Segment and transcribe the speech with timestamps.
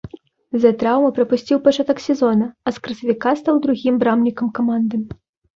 [0.55, 4.95] З-за траўмы прапусціў пачатак сезона, а з красавіка стаў другім брамнікам каманды.